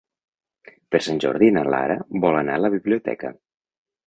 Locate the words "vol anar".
2.25-2.57